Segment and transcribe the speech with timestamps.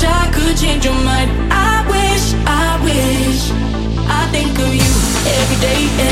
[0.00, 1.30] wish I could change your mind.
[1.52, 3.50] I wish, I wish.
[4.08, 4.90] I think of you
[5.38, 6.09] every day.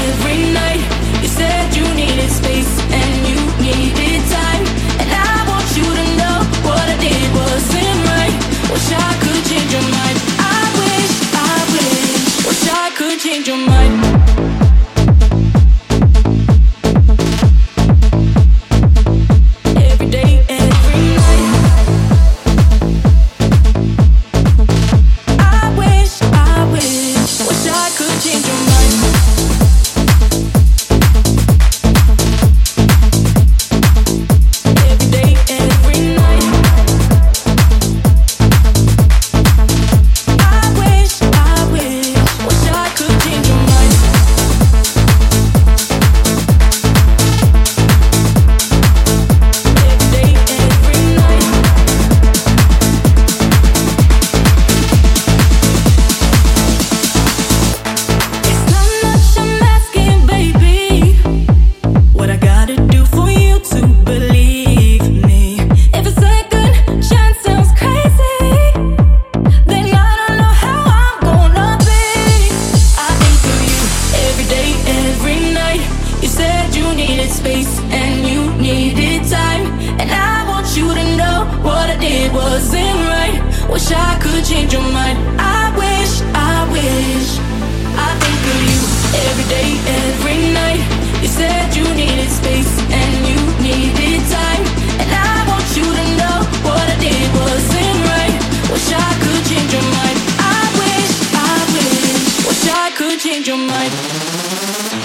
[103.19, 104.98] change your mind.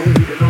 [0.00, 0.49] I can.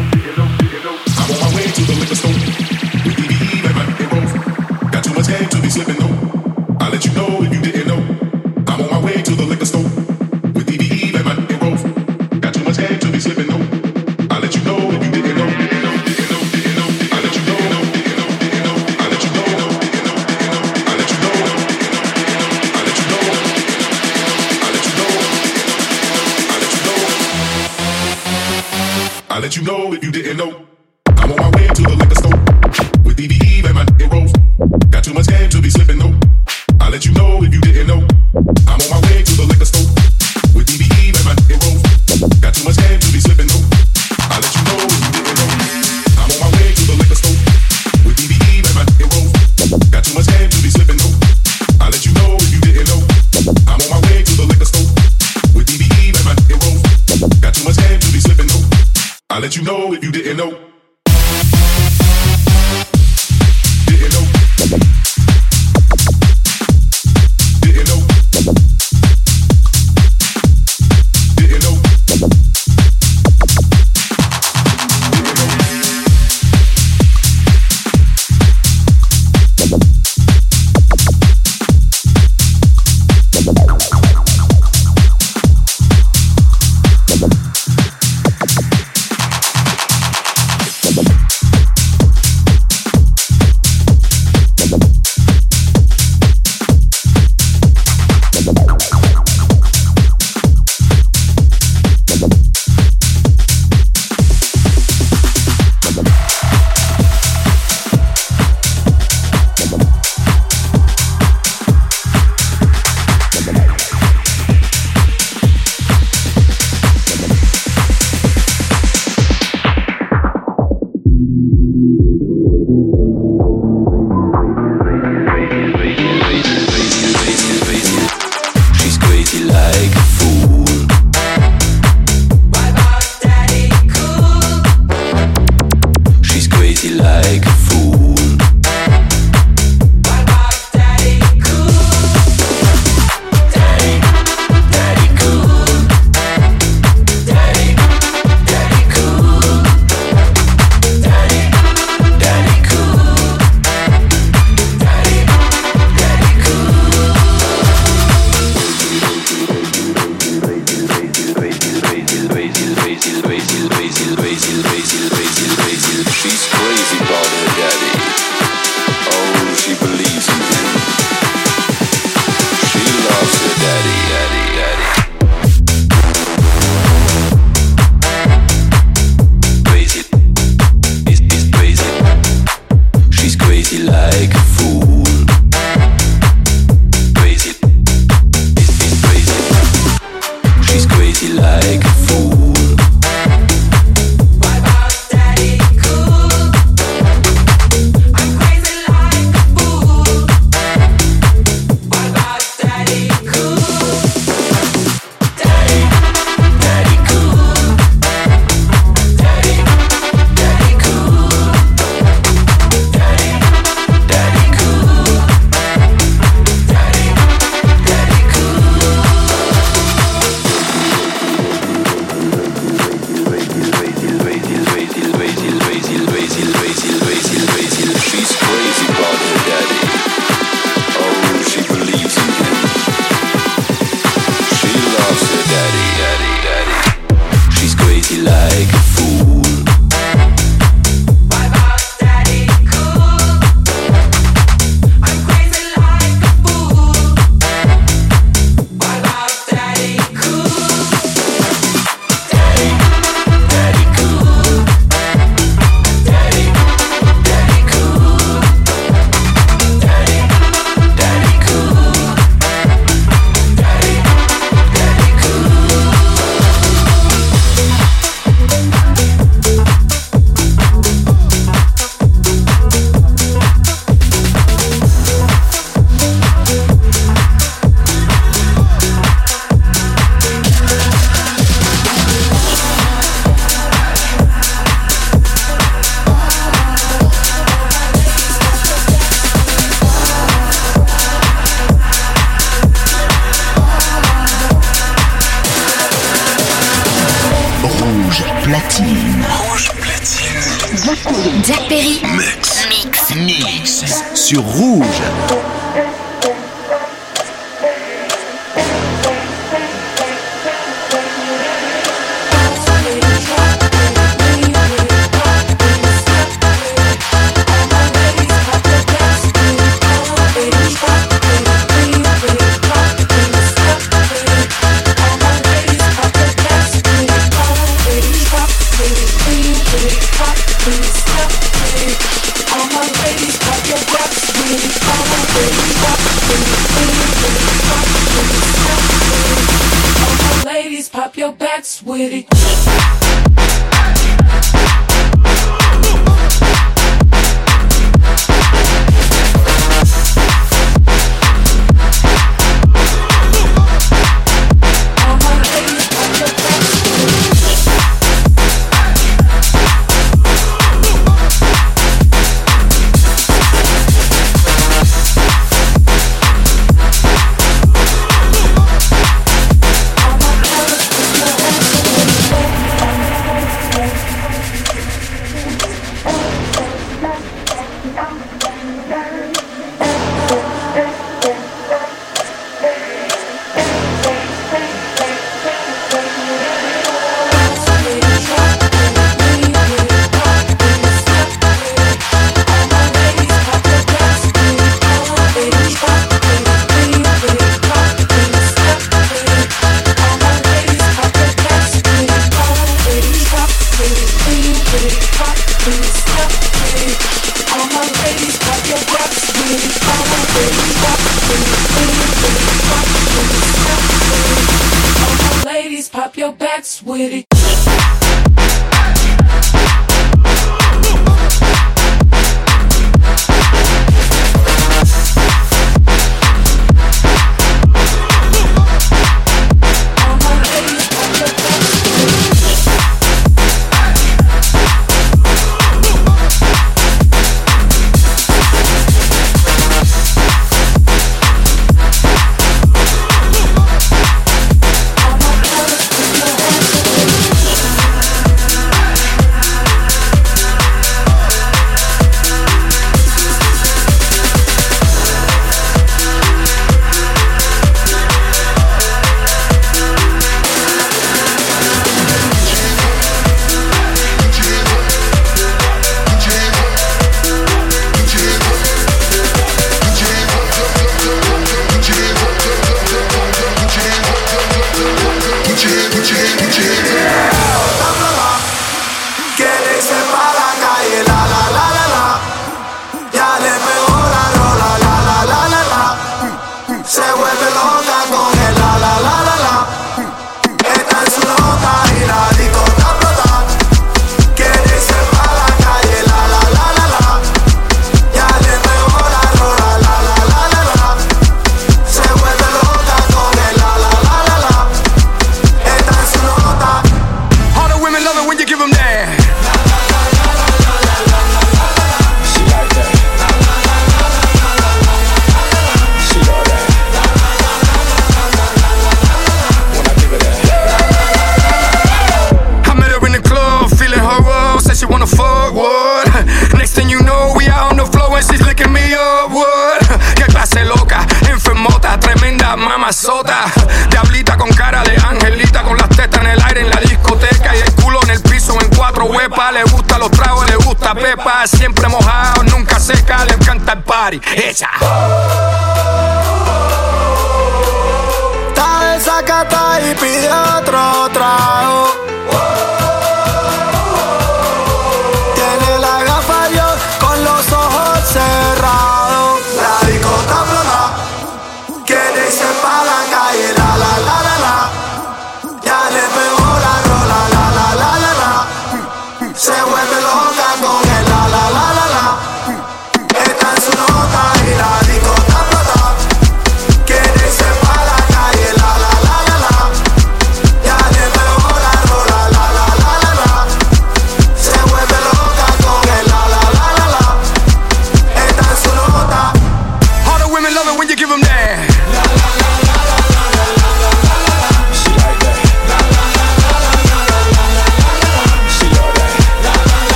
[341.21, 343.80] Your backs with it.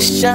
[0.00, 0.34] question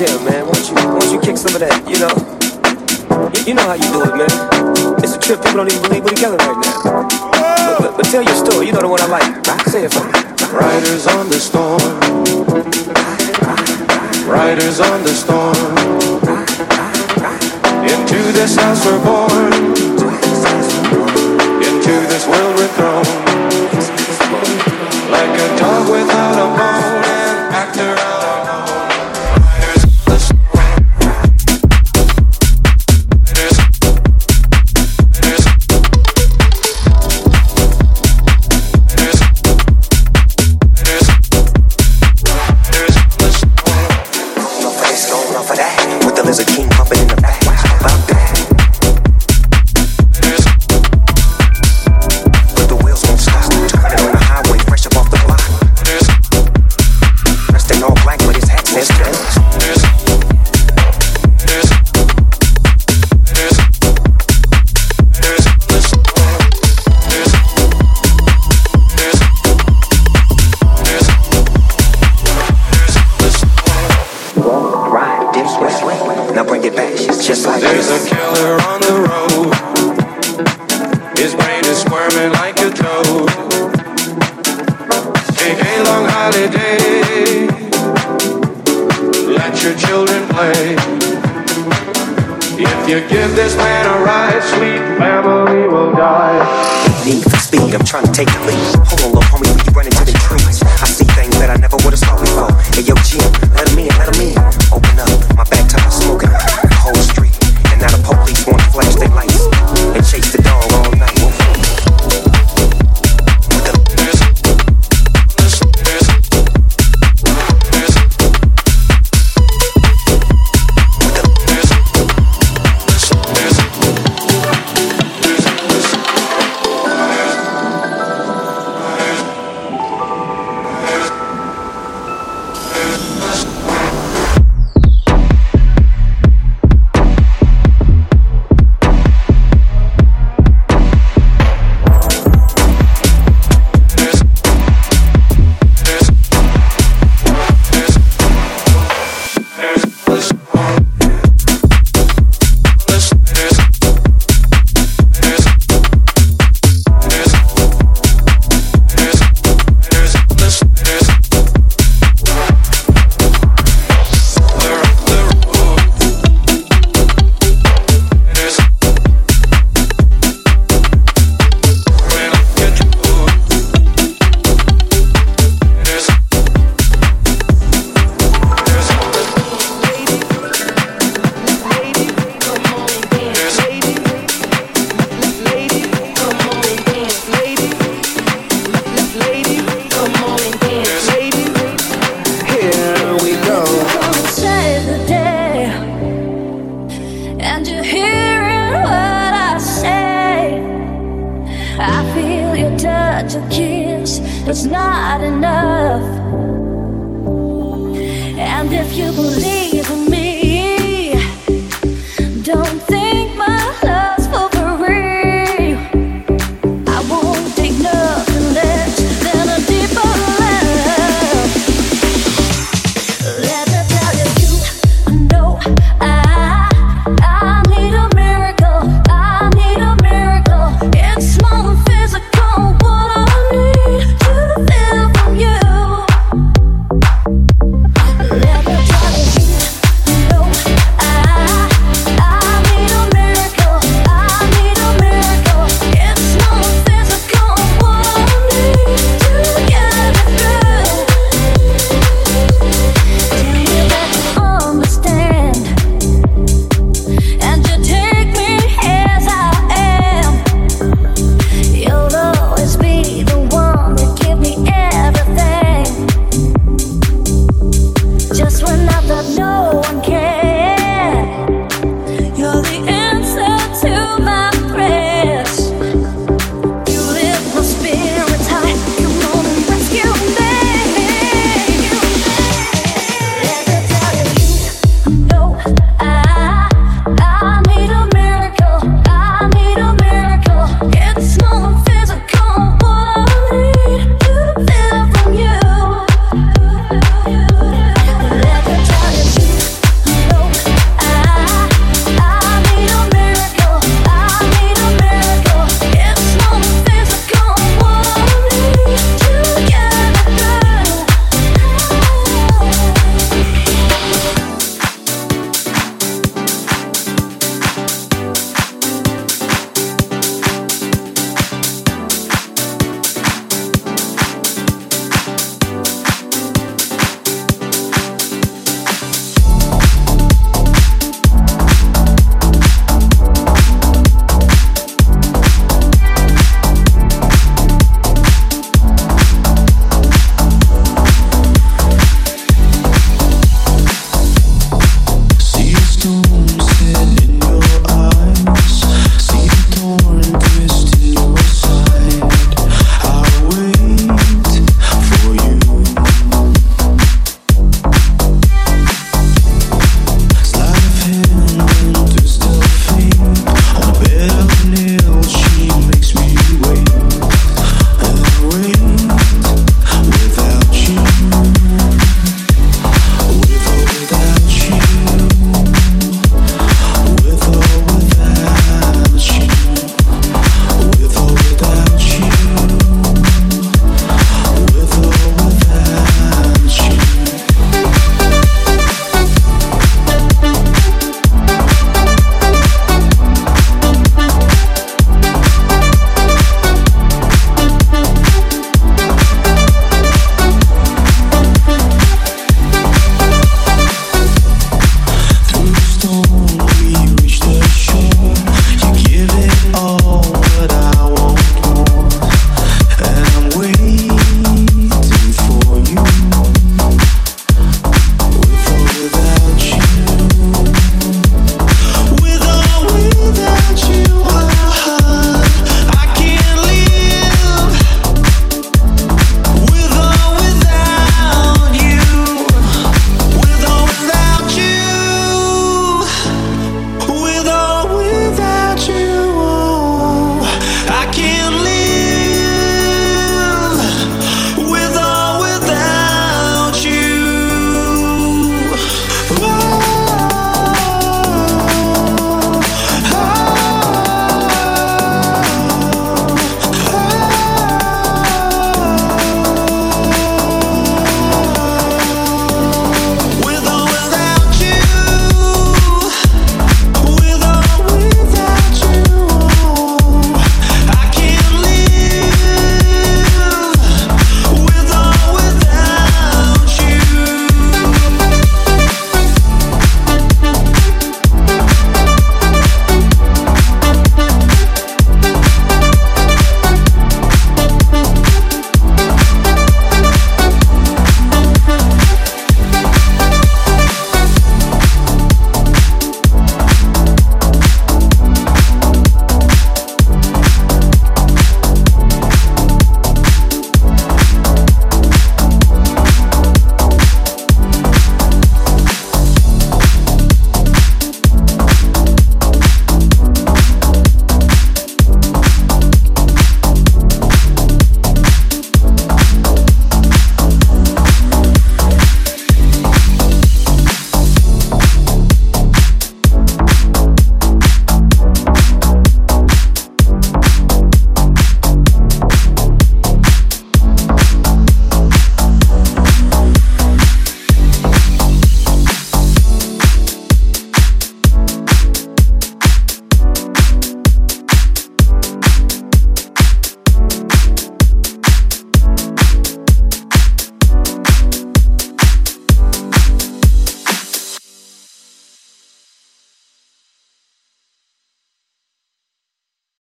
[0.00, 0.46] Yeah, man.
[0.46, 2.08] Why don't you, why don't you kick some of that, you know?
[3.36, 4.32] Y- you know how you do it, man.
[5.04, 7.04] It's a trip people don't even believe we're together right now.
[7.04, 9.28] But, but, but, tell your story, you know the one I like.
[9.68, 10.16] Say it for me.
[10.56, 11.84] Riders on the storm.
[14.24, 15.68] Riders on the storm.
[17.84, 19.52] Into this house we're born.
[21.60, 23.04] Into this world we're thrown.
[25.12, 28.19] Like a dog without a bone, an actor out.